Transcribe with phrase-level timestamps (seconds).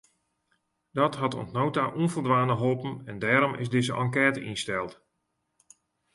[0.97, 4.91] Dat hat oant no ta ûnfoldwaande holpen en dêrom is dizze enkête ynsteld.